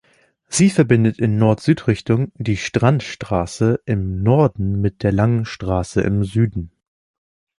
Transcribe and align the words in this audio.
Sie 0.47 0.71
verbindet 0.71 1.19
in 1.19 1.37
Nord-Süd-Richtung 1.37 2.31
die 2.33 2.57
"Strandstraße" 2.57 3.81
im 3.85 4.23
Norden 4.23 4.81
mit 4.81 5.03
der 5.03 5.11
Langen 5.11 5.45
Straße 5.45 6.01
im 6.01 6.23
Süden. 6.23 6.71